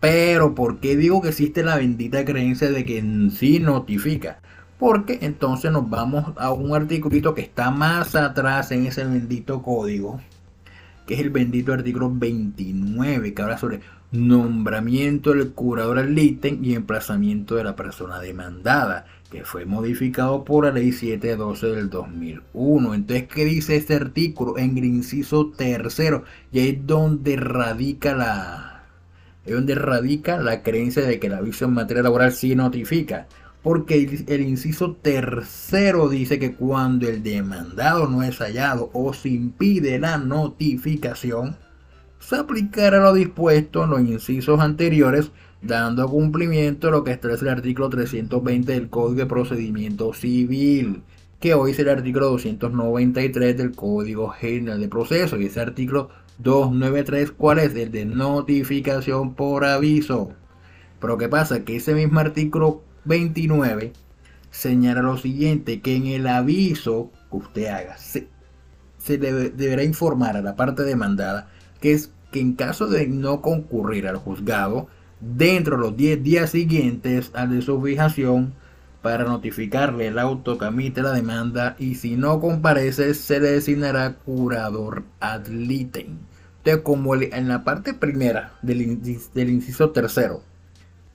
Pero, 0.00 0.54
¿por 0.54 0.78
qué 0.78 0.96
digo 0.96 1.20
que 1.20 1.30
existe 1.30 1.64
la 1.64 1.76
bendita 1.76 2.24
creencia 2.24 2.70
de 2.70 2.84
que 2.84 3.02
sí 3.32 3.58
notifica? 3.58 4.40
Porque 4.78 5.18
entonces 5.22 5.72
nos 5.72 5.90
vamos 5.90 6.32
a 6.36 6.52
un 6.52 6.74
artículo 6.74 7.34
que 7.34 7.42
está 7.42 7.72
más 7.72 8.14
atrás 8.14 8.70
en 8.70 8.86
ese 8.86 9.04
bendito 9.04 9.60
código, 9.62 10.20
que 11.06 11.14
es 11.14 11.20
el 11.20 11.30
bendito 11.30 11.72
artículo 11.72 12.10
29, 12.14 13.34
que 13.34 13.42
habla 13.42 13.58
sobre 13.58 13.80
nombramiento 14.12 15.32
del 15.32 15.50
curador 15.50 15.98
al 15.98 16.16
ítem 16.16 16.64
y 16.64 16.74
emplazamiento 16.74 17.56
de 17.56 17.64
la 17.64 17.74
persona 17.74 18.20
demandada, 18.20 19.06
que 19.32 19.44
fue 19.44 19.66
modificado 19.66 20.44
por 20.44 20.64
la 20.64 20.70
ley 20.70 20.92
712 20.92 21.66
del 21.66 21.90
2001. 21.90 22.94
Entonces, 22.94 23.26
¿qué 23.26 23.44
dice 23.44 23.74
este 23.74 23.96
artículo? 23.96 24.58
En 24.58 24.78
el 24.78 24.84
inciso 24.84 25.50
tercero, 25.50 26.22
y 26.52 26.60
ahí 26.60 26.68
es 26.68 26.86
donde 26.86 27.36
radica 27.36 28.14
la, 28.14 28.77
es 29.48 29.54
donde 29.54 29.74
radica 29.74 30.38
la 30.38 30.62
creencia 30.62 31.02
de 31.02 31.18
que 31.18 31.28
el 31.28 31.34
aviso 31.34 31.64
en 31.64 31.72
materia 31.72 32.02
laboral 32.02 32.32
sí 32.32 32.54
notifica. 32.54 33.26
Porque 33.62 34.24
el, 34.28 34.40
inciso 34.42 34.92
tercero 35.02 36.08
dice 36.08 36.38
que 36.38 36.54
cuando 36.54 37.08
el 37.08 37.22
demandado 37.22 38.06
no 38.06 38.22
es 38.22 38.38
hallado 38.38 38.90
o 38.92 39.12
se 39.12 39.30
impide 39.30 39.98
la 39.98 40.16
notificación, 40.16 41.56
se 42.20 42.36
aplicará 42.36 42.98
lo 42.98 43.14
dispuesto 43.14 43.84
en 43.84 43.90
los 43.90 44.00
incisos 44.00 44.60
anteriores, 44.60 45.32
dando 45.60 46.08
cumplimiento 46.08 46.88
a 46.88 46.90
lo 46.92 47.04
que 47.04 47.10
establece 47.10 47.44
el 47.46 47.50
artículo 47.50 47.88
320 47.88 48.72
del 48.72 48.88
Código 48.88 49.18
de 49.20 49.26
Procedimiento 49.26 50.12
Civil, 50.14 51.02
que 51.40 51.54
hoy 51.54 51.72
es 51.72 51.78
el 51.78 51.88
artículo 51.88 52.30
293 52.30 53.56
del 53.56 53.72
Código 53.72 54.28
General 54.28 54.80
de 54.80 54.88
Proceso, 54.88 55.36
y 55.36 55.46
ese 55.46 55.60
artículo 55.60 56.10
293, 56.38 57.32
¿cuál 57.32 57.58
es? 57.58 57.74
El 57.74 57.90
de 57.90 58.04
notificación 58.04 59.34
por 59.34 59.64
aviso. 59.64 60.30
Pero 61.00 61.18
¿qué 61.18 61.28
pasa? 61.28 61.64
Que 61.64 61.76
ese 61.76 61.94
mismo 61.94 62.20
artículo 62.20 62.82
29 63.04 63.92
señala 64.50 65.02
lo 65.02 65.16
siguiente, 65.16 65.80
que 65.80 65.96
en 65.96 66.06
el 66.06 66.26
aviso 66.26 67.10
que 67.30 67.36
usted 67.36 67.66
haga, 67.66 67.96
se, 67.98 68.28
deberá 69.18 69.84
informar 69.84 70.36
a 70.36 70.42
la 70.42 70.56
parte 70.56 70.82
demandada 70.82 71.48
que 71.80 71.92
es 71.92 72.10
que 72.30 72.40
en 72.40 72.54
caso 72.54 72.88
de 72.88 73.06
no 73.06 73.40
concurrir 73.40 74.06
al 74.06 74.16
juzgado, 74.16 74.88
dentro 75.20 75.76
de 75.76 75.82
los 75.82 75.96
10 75.96 76.22
días 76.22 76.50
siguientes 76.50 77.30
a 77.34 77.46
de 77.46 77.62
su 77.62 77.80
fijación, 77.80 78.54
para 79.02 79.24
notificarle 79.24 80.08
el 80.08 80.18
auto 80.18 80.58
que 80.58 80.64
admite 80.64 81.02
la 81.02 81.12
demanda 81.12 81.76
y 81.78 81.94
si 81.94 82.16
no 82.16 82.40
comparece 82.40 83.14
se 83.14 83.40
le 83.40 83.52
designará 83.52 84.14
curador 84.14 85.04
ad 85.20 85.46
litem. 85.46 86.18
Entonces, 86.58 86.82
como 86.82 87.14
en 87.14 87.48
la 87.48 87.64
parte 87.64 87.94
primera 87.94 88.52
del, 88.62 89.00
del 89.34 89.50
inciso 89.50 89.90
tercero, 89.90 90.42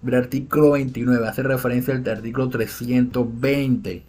el 0.05 0.15
artículo 0.15 0.71
29 0.71 1.27
hace 1.27 1.43
referencia 1.43 1.93
al 1.93 2.07
artículo 2.07 2.49
320, 2.49 4.03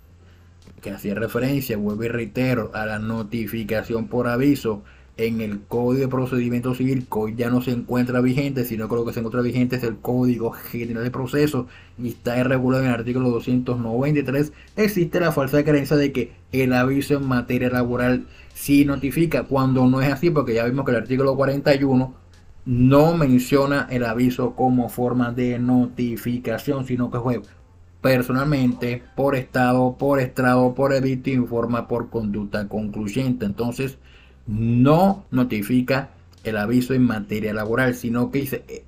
que 0.81 0.91
hacía 0.91 1.15
referencia, 1.15 1.77
vuelvo 1.77 2.05
y 2.05 2.09
reitero, 2.09 2.71
a 2.75 2.87
la 2.87 2.99
notificación 2.99 4.09
por 4.09 4.29
aviso 4.29 4.83
en 5.17 5.41
el 5.41 5.61
Código 5.61 6.01
de 6.01 6.09
Procedimiento 6.09 6.75
Civil, 6.75 7.07
que 7.11 7.19
hoy 7.19 7.35
ya 7.37 7.49
no 7.49 7.61
se 7.61 7.71
encuentra 7.71 8.21
vigente, 8.21 8.65
sino 8.65 8.89
que 8.89 8.97
lo 8.97 9.05
que 9.05 9.13
se 9.13 9.21
encuentra 9.21 9.43
vigente 9.43 9.77
es 9.77 9.85
el 9.85 9.97
Código 9.97 10.51
General 10.51 11.05
de 11.05 11.11
Procesos 11.11 11.67
y 12.03 12.09
está 12.09 12.43
regulado 12.43 12.83
en 12.83 12.91
el 12.91 12.97
artículo 12.97 13.31
293, 13.31 14.53
existe 14.77 15.21
la 15.21 15.31
falsa 15.31 15.65
creencia 15.65 15.97
de 15.97 16.13
que 16.13 16.33
el 16.53 16.73
aviso 16.73 17.15
en 17.15 17.27
materia 17.27 17.71
laboral 17.71 18.27
sí 18.55 18.85
notifica, 18.85 19.45
cuando 19.45 19.87
no 19.87 20.01
es 20.01 20.13
así, 20.13 20.31
porque 20.31 20.55
ya 20.55 20.65
vimos 20.65 20.85
que 20.85 20.91
el 20.91 20.99
artículo 20.99 21.37
41 21.37 22.15
no 22.67 23.17
menciona 23.17 23.87
el 23.91 24.05
aviso 24.05 24.55
como 24.55 24.89
forma 24.89 25.33
de 25.33 25.59
notificación, 25.59 26.87
sino 26.87 27.11
que 27.11 27.21
fue 27.21 27.43
personalmente, 28.01 29.03
por 29.15 29.35
estado, 29.37 29.97
por 29.97 30.21
estrado, 30.21 30.75
por 30.75 30.93
edicto, 30.93 31.31
informa 31.31 31.89
por 31.89 32.11
conducta 32.11 32.69
concluyente. 32.69 33.47
Entonces, 33.47 33.99
no 34.47 35.25
notifica 35.31 36.11
el 36.45 36.57
aviso 36.57 36.95
en 36.95 37.03
materia 37.03 37.55
laboral, 37.55 37.95
sino 37.95 38.31
que 38.31 38.41
dice, 38.41 38.65
eh, 38.69 38.85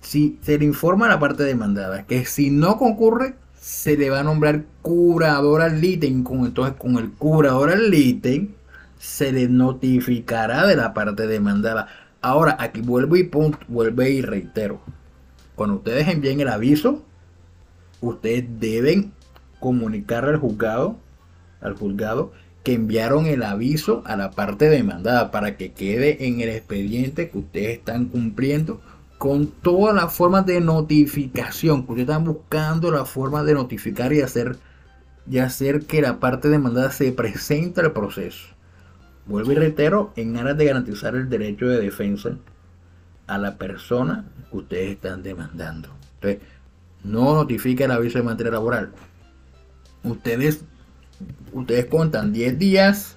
si 0.00 0.38
se 0.42 0.58
le 0.58 0.64
informa 0.64 1.06
a 1.06 1.10
la 1.10 1.18
parte 1.18 1.42
demandada 1.42 2.06
que 2.06 2.24
si 2.24 2.50
no 2.50 2.78
concurre, 2.78 3.34
se 3.60 3.96
le 3.96 4.08
va 4.08 4.20
a 4.20 4.24
nombrar 4.24 4.64
curador 4.80 5.60
al 5.60 5.84
ítem, 5.84 6.24
entonces 6.26 6.74
con 6.78 6.96
el 6.96 7.10
curador 7.12 7.70
al 7.70 7.92
ítem 7.92 8.48
se 8.98 9.32
le 9.32 9.48
notificará 9.48 10.66
de 10.66 10.76
la 10.76 10.94
parte 10.94 11.26
demandada. 11.26 11.88
Ahora, 12.22 12.56
aquí 12.58 12.80
vuelvo 12.80 13.16
y 13.16 13.24
punto, 13.24 13.58
vuelvo 13.68 14.02
y 14.02 14.22
reitero. 14.22 14.80
cuando 15.54 15.76
ustedes 15.76 16.08
envíen 16.08 16.40
el 16.40 16.48
aviso, 16.48 17.02
ustedes 18.00 18.44
deben 18.60 19.12
comunicar 19.58 20.24
al 20.24 20.38
juzgado, 20.38 20.96
al 21.60 21.74
juzgado, 21.74 22.32
que 22.62 22.74
enviaron 22.74 23.26
el 23.26 23.42
aviso 23.42 24.02
a 24.04 24.16
la 24.16 24.30
parte 24.32 24.68
demandada 24.68 25.30
para 25.30 25.56
que 25.56 25.72
quede 25.72 26.26
en 26.26 26.40
el 26.40 26.50
expediente 26.50 27.30
que 27.30 27.38
ustedes 27.38 27.78
están 27.78 28.06
cumpliendo 28.06 28.80
con 29.18 29.48
todas 29.48 29.94
las 29.94 30.12
formas 30.14 30.46
de 30.46 30.60
notificación, 30.60 31.84
que 31.84 31.92
ustedes 31.92 32.08
están 32.08 32.24
buscando 32.24 32.90
la 32.90 33.04
forma 33.04 33.42
de 33.44 33.54
notificar 33.54 34.12
y 34.12 34.22
hacer, 34.22 34.56
y 35.30 35.38
hacer 35.38 35.86
que 35.86 36.00
la 36.00 36.20
parte 36.20 36.48
demandada 36.48 36.90
se 36.90 37.12
presente 37.12 37.80
al 37.80 37.92
proceso. 37.92 38.48
Vuelvo 39.26 39.52
y 39.52 39.56
reitero, 39.56 40.12
en 40.16 40.36
aras 40.36 40.56
de 40.56 40.64
garantizar 40.64 41.14
el 41.14 41.28
derecho 41.28 41.66
de 41.66 41.80
defensa 41.80 42.30
a 43.26 43.38
la 43.38 43.56
persona 43.56 44.24
que 44.50 44.56
ustedes 44.56 44.90
están 44.92 45.22
demandando. 45.22 45.90
Entonces, 46.14 46.40
no 47.04 47.34
notifique 47.34 47.84
el 47.84 47.90
aviso 47.90 48.18
de 48.18 48.24
materia 48.24 48.52
laboral. 48.52 48.90
Ustedes 50.02 50.64
ustedes 51.52 51.86
contan 51.86 52.32
10 52.32 52.58
días, 52.58 53.16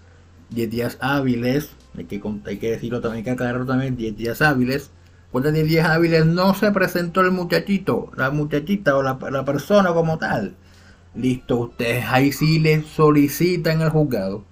10 0.52 0.70
días 0.70 0.98
hábiles, 1.02 1.70
hay 1.98 2.06
que, 2.06 2.22
hay 2.46 2.58
decirlo 2.58 3.02
también, 3.02 3.24
que 3.24 3.32
aclararlo 3.32 3.66
también, 3.66 3.96
10 3.96 4.18
días 4.18 4.42
hábiles. 4.42 4.92
Cuando 5.32 5.52
10 5.52 5.68
días 5.68 5.90
hábiles 5.90 6.26
no 6.26 6.54
se 6.54 6.72
presentó 6.72 7.22
el 7.22 7.32
muchachito, 7.32 8.12
la 8.16 8.30
muchachita 8.32 8.96
o 8.96 9.04
la, 9.04 9.46
persona 9.46 9.94
como 9.94 10.18
tal. 10.18 10.56
Listo, 11.16 11.60
ustedes 11.60 12.06
ahí 12.08 12.32
sí 12.32 12.60
le 12.60 12.84
solicitan 12.84 13.82
al 13.82 13.90
juzgado 13.90 14.46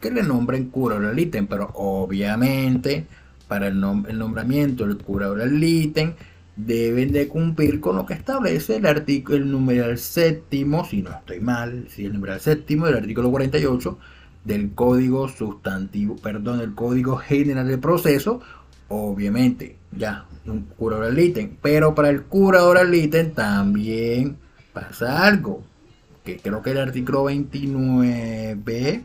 que 0.00 0.10
le 0.10 0.22
nombren 0.22 0.70
cura 0.70 0.98
del 1.00 1.18
ítem, 1.18 1.46
pero 1.46 1.70
obviamente 1.74 3.06
para 3.48 3.68
el, 3.68 3.82
el 4.08 4.18
nombramiento 4.18 4.86
del 4.86 4.98
cura 4.98 5.30
del 5.30 5.62
ítem 5.62 6.14
deben 6.56 7.12
de 7.12 7.28
cumplir 7.28 7.80
con 7.80 7.96
lo 7.96 8.06
que 8.06 8.14
establece 8.14 8.76
el 8.76 8.86
artículo, 8.86 9.36
el 9.36 9.50
numeral 9.50 9.98
séptimo, 9.98 10.84
si 10.84 11.02
no 11.02 11.10
estoy 11.10 11.40
mal, 11.40 11.86
si 11.88 12.06
el 12.06 12.12
numeral 12.12 12.40
séptimo 12.40 12.86
del 12.86 12.96
artículo 12.96 13.30
48 13.30 13.98
del 14.44 14.72
Código 14.74 15.28
Sustantivo, 15.28 16.16
perdón, 16.16 16.60
el 16.60 16.74
Código 16.74 17.16
General 17.16 17.66
del 17.66 17.80
Proceso, 17.80 18.40
obviamente, 18.88 19.76
ya, 19.90 20.26
un 20.46 20.62
curador 20.76 21.18
ítem, 21.18 21.56
pero 21.60 21.94
para 21.94 22.10
el 22.10 22.22
curador 22.24 22.78
al 22.78 22.94
ítem 22.94 23.32
también 23.32 24.36
pasa 24.72 25.26
algo, 25.26 25.62
que 26.24 26.38
creo 26.38 26.62
que 26.62 26.70
el 26.72 26.78
artículo 26.78 27.24
29, 27.24 29.04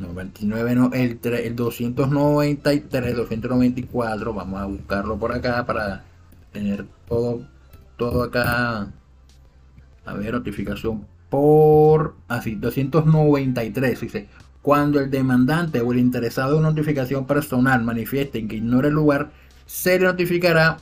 no, 0.00 0.14
29 0.14 0.74
no, 0.74 0.90
el, 0.92 1.18
el 1.22 1.56
293, 1.56 3.16
294, 3.16 4.34
vamos 4.34 4.60
a 4.60 4.66
buscarlo 4.66 5.18
por 5.18 5.32
acá 5.32 5.64
para 5.64 6.04
tener 6.58 6.86
todo, 7.06 7.46
todo 7.96 8.24
acá. 8.24 8.92
A 10.04 10.14
ver, 10.14 10.32
notificación 10.32 11.06
por 11.28 12.16
así, 12.28 12.54
293. 12.56 14.00
Dice, 14.00 14.28
cuando 14.62 14.98
el 15.00 15.10
demandante 15.10 15.80
o 15.80 15.92
el 15.92 15.98
interesado 15.98 16.56
en 16.56 16.62
notificación 16.64 17.26
personal 17.26 17.84
manifiesten 17.84 18.48
que 18.48 18.56
ignora 18.56 18.88
el 18.88 18.94
lugar, 18.94 19.30
se 19.66 19.98
le 19.98 20.06
notificará, 20.06 20.78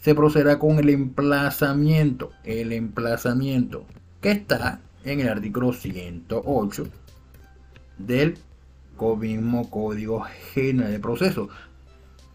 se 0.00 0.14
procederá 0.14 0.58
con 0.58 0.78
el 0.78 0.88
emplazamiento, 0.88 2.32
el 2.44 2.72
emplazamiento 2.72 3.84
que 4.20 4.32
está 4.32 4.80
en 5.04 5.20
el 5.20 5.28
artículo 5.28 5.72
108 5.72 6.86
del 7.98 8.38
mismo 9.18 9.68
Código 9.68 10.24
General 10.54 10.92
de 10.92 11.00
Proceso 11.00 11.48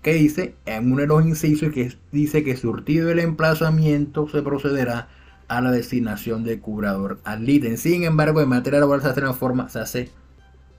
que 0.07 0.13
dice 0.13 0.55
en 0.65 0.93
uno 0.93 1.01
de 1.01 1.07
los 1.07 1.25
incisos 1.25 1.73
que 1.73 1.93
dice 2.13 2.41
que 2.41 2.55
surtido 2.55 3.11
el 3.11 3.19
emplazamiento 3.19 4.29
se 4.29 4.41
procederá 4.41 5.09
a 5.49 5.59
la 5.59 5.69
designación 5.69 6.45
de 6.45 6.61
curador 6.61 7.19
al 7.25 7.49
ítem. 7.49 7.75
Sin 7.75 8.05
embargo, 8.05 8.39
en 8.39 8.47
materia 8.47 8.79
laboral 8.79 9.01
se 9.01 9.09
hace, 9.09 9.19
en 9.19 9.35
forma, 9.35 9.67
se 9.67 9.79
hace 9.79 10.09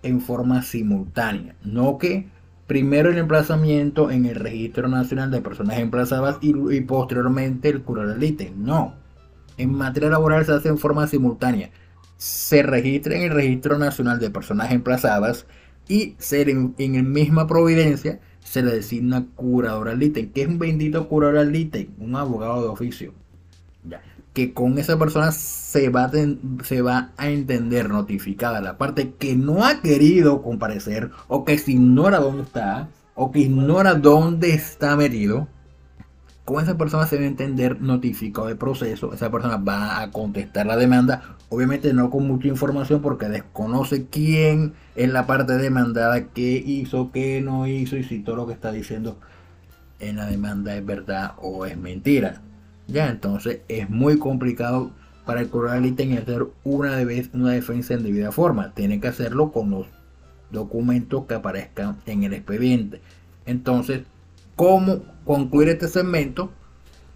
en 0.02 0.22
forma 0.22 0.62
simultánea, 0.62 1.56
no 1.62 1.98
que 1.98 2.26
primero 2.66 3.10
el 3.10 3.18
emplazamiento 3.18 4.10
en 4.10 4.24
el 4.24 4.36
registro 4.36 4.88
nacional 4.88 5.30
de 5.30 5.42
personas 5.42 5.78
emplazadas 5.78 6.38
y, 6.40 6.80
posteriormente 6.80 7.68
el 7.68 7.82
curador 7.82 8.16
al 8.16 8.24
ítem. 8.24 8.54
No, 8.56 8.94
en 9.58 9.74
materia 9.74 10.08
laboral 10.08 10.46
se 10.46 10.52
hace 10.52 10.70
en 10.70 10.78
forma 10.78 11.06
simultánea. 11.06 11.68
Se 12.16 12.62
registra 12.62 13.14
en 13.14 13.24
el 13.24 13.30
registro 13.32 13.76
nacional 13.76 14.20
de 14.20 14.30
personas 14.30 14.72
emplazadas 14.72 15.44
y 15.86 16.14
se 16.16 16.50
en, 16.50 16.74
en 16.78 17.12
misma 17.12 17.46
providencia 17.46 18.20
se 18.48 18.62
le 18.62 18.72
designa 18.72 19.26
curador 19.34 19.88
al 19.88 20.02
ítem. 20.02 20.32
que 20.32 20.42
es 20.42 20.48
un 20.48 20.58
bendito 20.58 21.06
curador 21.08 21.38
al 21.38 21.54
ítem? 21.54 21.88
Un 21.98 22.16
abogado 22.16 22.62
de 22.62 22.68
oficio. 22.68 23.12
Ya. 23.88 24.00
Que 24.32 24.54
con 24.54 24.78
esa 24.78 24.98
persona 24.98 25.32
se 25.32 25.90
va, 25.90 26.04
a 26.04 26.11
se 26.64 26.82
va 26.82 27.11
a 27.16 27.28
entender 27.28 27.90
notificada 27.90 28.61
la 28.61 28.78
parte 28.78 29.12
que 29.18 29.37
no 29.37 29.64
ha 29.64 29.82
querido 29.82 30.42
comparecer 30.42 31.11
o 31.28 31.44
que 31.44 31.58
se 31.58 31.72
ignora 31.72 32.20
dónde 32.20 32.44
está 32.44 32.88
o 33.14 33.32
que 33.32 33.40
ignora 33.40 33.94
dónde 33.94 34.54
está 34.54 34.96
metido 34.96 35.48
con 36.48 36.62
esa 36.62 36.78
persona 36.78 37.06
se 37.06 37.16
debe 37.16 37.26
entender 37.26 37.82
notificado 37.82 38.46
de 38.46 38.56
proceso, 38.56 39.12
esa 39.12 39.30
persona 39.30 39.58
va 39.58 40.00
a 40.00 40.11
contestar 40.11 40.64
la 40.64 40.78
demanda, 40.78 41.37
obviamente 41.50 41.92
no 41.92 42.08
con 42.08 42.26
mucha 42.26 42.48
información 42.48 43.02
porque 43.02 43.28
desconoce 43.28 44.06
quién 44.06 44.72
es 44.96 45.12
la 45.12 45.26
parte 45.26 45.58
demandada, 45.58 46.28
qué 46.28 46.52
hizo, 46.56 47.12
qué 47.12 47.42
no 47.42 47.66
hizo 47.66 47.98
y 47.98 48.02
si 48.02 48.20
todo 48.20 48.37
lo 48.37 48.46
que 48.46 48.54
está 48.54 48.72
diciendo 48.72 49.18
en 50.00 50.16
la 50.16 50.24
demanda 50.24 50.74
es 50.74 50.87
verdad 50.87 51.34
o 51.37 51.66
es 51.66 51.76
mentira. 51.76 52.40
Ya, 52.87 53.11
entonces 53.11 53.61
es 53.68 53.90
muy 53.90 54.18
complicado 54.18 54.92
para 55.26 55.42
el 55.42 55.50
y 55.98 56.16
hacer 56.16 56.46
una, 56.64 56.96
vez 57.04 57.28
una 57.34 57.50
defensa 57.50 57.92
en 57.92 58.04
debida 58.04 58.32
forma. 58.32 58.72
Tiene 58.72 59.00
que 59.00 59.08
hacerlo 59.08 59.52
con 59.52 59.70
los 59.70 59.87
documentos 60.50 61.26
que 61.26 61.34
aparezcan 61.34 61.98
en 62.06 62.22
el 62.22 62.32
expediente. 62.32 63.02
Entonces, 63.44 64.04
cómo 64.58 65.04
concluir 65.24 65.68
este 65.68 65.86
segmento, 65.86 66.50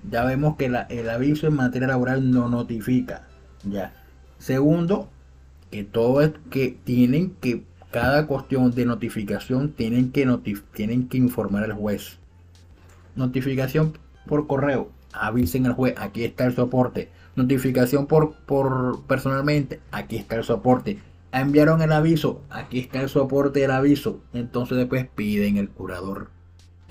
ya 0.09 0.25
vemos 0.25 0.55
que 0.57 0.67
el 0.67 1.11
aviso 1.11 1.49
en 1.49 1.57
materia 1.57 1.89
laboral 1.89 2.31
no 2.31 2.49
notifica. 2.49 3.27
Ya. 3.65 3.93
Segundo, 4.39 5.11
que 5.73 5.83
todo 5.83 6.21
es 6.21 6.31
que 6.51 6.79
tienen 6.85 7.35
que, 7.41 7.65
cada 7.91 8.29
cuestión 8.29 8.71
de 8.71 8.87
notificación 8.87 9.73
tienen 9.73 10.13
que, 10.13 10.25
tienen 10.73 11.09
que 11.09 11.19
informar 11.19 11.65
al 11.65 11.73
juez. 11.73 12.19
Notificación 13.17 13.99
por 14.29 14.47
correo, 14.47 14.93
avisen 15.13 15.67
al 15.67 15.73
juez, 15.73 15.95
aquí 15.99 16.23
está 16.23 16.45
el 16.45 16.55
soporte. 16.55 17.11
Notificación 17.35 18.07
por, 18.07 18.37
por 18.47 19.03
personalmente, 19.09 19.81
aquí 19.91 20.17
está 20.17 20.37
el 20.37 20.45
soporte. 20.45 21.01
Enviaron 21.33 21.83
el 21.83 21.91
aviso, 21.91 22.41
aquí 22.51 22.79
está 22.79 23.01
el 23.01 23.09
soporte 23.09 23.59
del 23.59 23.73
aviso. 23.73 24.21
Entonces 24.33 24.79
después 24.79 25.09
piden 25.13 25.57
el 25.57 25.71
curador 25.71 26.29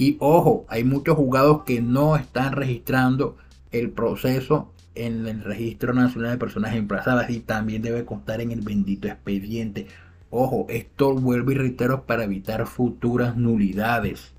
y 0.02 0.18
ojo, 0.20 0.66
hay 0.68 0.84
muchos 0.84 1.16
juzgados 1.16 1.62
que 1.64 1.80
no 1.80 2.16
están 2.16 2.54
registrando 2.54 3.38
el 3.72 3.92
proceso 3.92 4.74
en 4.96 5.28
el 5.28 5.44
Registro 5.44 5.94
Nacional 5.94 6.32
de 6.32 6.38
Personas 6.40 6.74
Emplazadas 6.74 7.30
y 7.30 7.40
también 7.40 7.84
debe 7.84 8.04
constar 8.04 8.42
en 8.42 8.50
el 8.50 8.62
bendito 8.62 9.08
expediente. 9.08 9.86
Ojo, 10.32 10.66
esto 10.70 11.14
vuelvo 11.14 11.52
y 11.52 11.54
reitero 11.54 12.08
para 12.08 12.24
evitar 12.24 12.66
futuras 12.66 13.38
nulidades, 13.38 14.34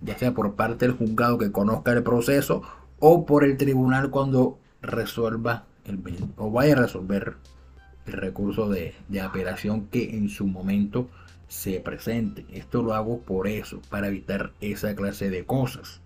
ya 0.00 0.16
sea 0.16 0.32
por 0.32 0.54
parte 0.54 0.86
del 0.86 0.96
juzgado 0.96 1.36
que 1.36 1.52
conozca 1.52 1.92
el 1.92 2.02
proceso 2.02 2.62
o 3.00 3.26
por 3.26 3.44
el 3.44 3.58
tribunal 3.58 4.08
cuando 4.08 4.58
resuelva 4.80 5.66
el, 5.84 6.00
o 6.38 6.50
vaya 6.50 6.72
a 6.72 6.80
resolver 6.80 7.34
el 8.06 8.14
recurso 8.14 8.70
de, 8.70 8.94
de 9.08 9.20
apelación 9.20 9.88
que 9.88 10.16
en 10.16 10.30
su 10.30 10.46
momento 10.46 11.10
se 11.50 11.80
presente. 11.80 12.46
Esto 12.52 12.80
lo 12.82 12.94
hago 12.94 13.20
por 13.22 13.48
eso, 13.48 13.82
para 13.90 14.06
evitar 14.06 14.52
esa 14.60 14.94
clase 14.94 15.30
de 15.30 15.44
cosas. 15.44 16.00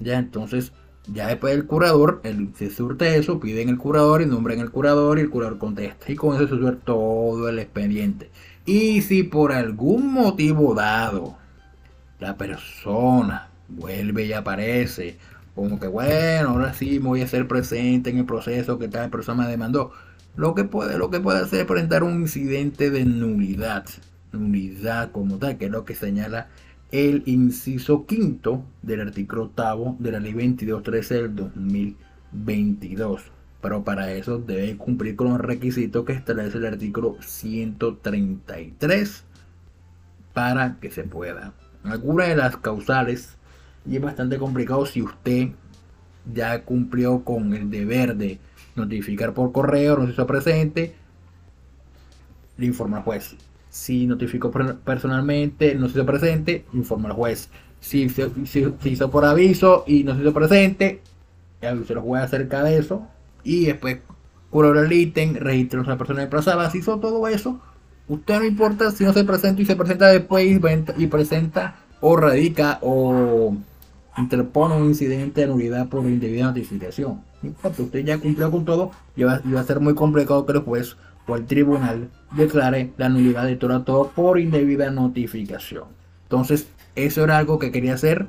Ya 0.00 0.18
entonces, 0.18 0.72
ya 1.06 1.28
después 1.28 1.54
del 1.54 1.66
curador, 1.66 2.20
el, 2.24 2.54
se 2.56 2.70
surte 2.70 3.16
eso, 3.18 3.38
piden 3.38 3.68
el 3.68 3.76
curador 3.76 4.22
y 4.22 4.26
nombran 4.26 4.60
el 4.60 4.70
curador 4.70 5.18
y 5.18 5.22
el 5.22 5.30
curador 5.30 5.58
contesta. 5.58 6.10
Y 6.10 6.16
con 6.16 6.34
eso 6.34 6.48
se 6.48 6.56
surte 6.56 6.80
todo 6.86 7.50
el 7.50 7.58
expediente. 7.58 8.30
Y 8.64 9.02
si 9.02 9.24
por 9.24 9.52
algún 9.52 10.10
motivo 10.10 10.74
dado 10.74 11.36
la 12.18 12.38
persona 12.38 13.50
vuelve 13.68 14.24
y 14.24 14.32
aparece, 14.32 15.18
como 15.54 15.78
que 15.78 15.86
bueno, 15.86 16.50
ahora 16.50 16.72
sí 16.72 16.98
me 16.98 17.08
voy 17.08 17.20
a 17.20 17.24
hacer 17.24 17.46
presente 17.46 18.08
en 18.08 18.18
el 18.18 18.24
proceso 18.24 18.78
que 18.78 18.88
tal 18.88 19.10
persona 19.10 19.44
me 19.44 19.50
demandó. 19.50 19.92
Lo 20.34 20.54
que 20.54 20.64
puede, 20.64 20.96
lo 20.96 21.10
que 21.10 21.20
puede 21.20 21.40
hacer 21.40 21.60
es 21.60 21.66
presentar 21.66 22.04
un 22.04 22.22
incidente 22.22 22.90
de 22.90 23.04
nulidad 23.04 23.84
unidad 24.32 25.12
como 25.12 25.38
tal, 25.38 25.58
que 25.58 25.66
es 25.66 25.70
lo 25.70 25.84
que 25.84 25.94
señala 25.94 26.48
el 26.90 27.22
inciso 27.26 28.06
quinto 28.06 28.64
del 28.82 29.02
artículo 29.02 29.44
octavo 29.44 29.96
de 29.98 30.12
la 30.12 30.20
ley 30.20 30.32
2213 30.32 31.14
del 31.14 31.36
2022. 31.36 33.22
Pero 33.60 33.84
para 33.84 34.12
eso 34.12 34.38
debe 34.38 34.76
cumplir 34.76 35.16
con 35.16 35.30
los 35.30 35.40
requisitos 35.40 36.04
que 36.04 36.12
establece 36.12 36.58
el 36.58 36.66
artículo 36.66 37.16
133 37.20 39.24
para 40.32 40.78
que 40.80 40.90
se 40.90 41.04
pueda. 41.04 41.52
Algunas 41.82 42.28
de 42.28 42.36
las 42.36 42.56
causales, 42.56 43.36
y 43.84 43.96
es 43.96 44.02
bastante 44.02 44.38
complicado 44.38 44.86
si 44.86 45.02
usted 45.02 45.48
ya 46.32 46.64
cumplió 46.64 47.24
con 47.24 47.54
el 47.54 47.70
deber 47.70 48.16
de 48.16 48.38
notificar 48.76 49.34
por 49.34 49.52
correo, 49.52 49.96
no 49.96 50.06
se 50.06 50.12
hizo 50.12 50.26
presente, 50.26 50.94
le 52.56 52.66
informa 52.66 52.98
al 52.98 53.02
juez. 53.02 53.36
Si 53.78 54.08
notificó 54.08 54.50
personalmente, 54.50 55.76
no 55.76 55.86
se 55.86 55.92
hizo 55.92 56.04
presente, 56.04 56.64
informa 56.72 57.10
al 57.10 57.14
juez. 57.14 57.48
Si 57.78 58.08
se, 58.08 58.28
hizo 58.84 59.10
por 59.10 59.24
aviso 59.24 59.84
y 59.86 60.02
no 60.02 60.14
se 60.16 60.22
hizo 60.22 60.34
presente, 60.34 61.00
se 61.60 61.94
lo 61.94 62.02
juez 62.02 62.24
acerca 62.24 62.64
de 62.64 62.76
eso. 62.76 63.06
Y 63.44 63.66
después 63.66 63.98
curó 64.50 64.78
el 64.78 64.92
ítem, 64.92 65.36
registra 65.36 65.78
a 65.78 65.84
una 65.84 65.96
persona 65.96 66.20
desplazada. 66.22 66.68
Si 66.70 66.78
hizo 66.78 66.98
todo 66.98 67.28
eso, 67.28 67.60
usted 68.08 68.40
no 68.40 68.44
importa 68.44 68.90
si 68.90 69.04
no 69.04 69.12
se 69.12 69.22
presenta 69.22 69.62
y 69.62 69.64
se 69.64 69.76
presenta 69.76 70.08
después 70.08 70.44
y, 70.44 71.06
presenta 71.06 71.76
o 72.00 72.16
radica 72.16 72.80
o 72.82 73.56
interpone 74.16 74.74
un 74.74 74.86
incidente 74.86 75.42
de 75.42 75.46
nulidad 75.46 75.88
por 75.88 76.04
indebida 76.04 76.46
notificación. 76.46 77.22
No 77.42 77.48
importa, 77.50 77.80
usted 77.80 78.04
ya 78.04 78.18
cumplió 78.18 78.50
con 78.50 78.64
todo 78.64 78.90
y 79.14 79.22
va, 79.22 79.34
a 79.34 79.64
ser 79.64 79.78
muy 79.78 79.94
complicado 79.94 80.44
que 80.44 80.52
el 80.52 80.58
juez 80.58 80.96
o 81.28 81.36
el 81.36 81.46
tribunal 81.46 82.10
declare 82.32 82.90
la 82.96 83.08
nulidad 83.08 83.46
de 83.46 83.56
todo, 83.56 83.82
todo 83.82 84.10
por 84.10 84.40
indebida 84.40 84.90
notificación. 84.90 85.84
Entonces, 86.24 86.68
eso 86.96 87.22
era 87.22 87.38
algo 87.38 87.58
que 87.58 87.70
quería 87.70 87.94
hacer 87.94 88.26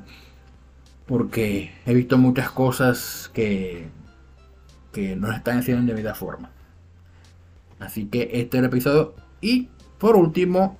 porque 1.06 1.72
he 1.86 1.94
visto 1.94 2.18
muchas 2.18 2.50
cosas 2.50 3.30
que, 3.34 3.88
que 4.92 5.16
no 5.16 5.32
están 5.32 5.58
haciendo 5.58 5.80
en 5.80 5.86
debida 5.88 6.14
forma. 6.14 6.50
Así 7.80 8.06
que 8.06 8.30
este 8.34 8.58
es 8.58 8.60
el 8.60 8.64
episodio. 8.66 9.14
Y 9.40 9.68
por 9.98 10.14
último, 10.16 10.78